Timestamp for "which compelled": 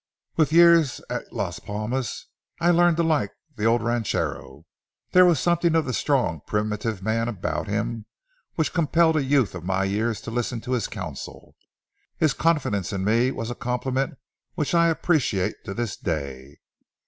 8.55-9.15